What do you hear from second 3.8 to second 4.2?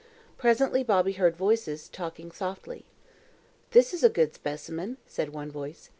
is a